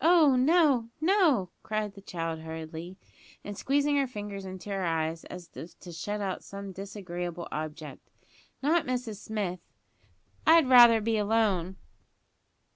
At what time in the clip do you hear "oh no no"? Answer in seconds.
0.00-1.50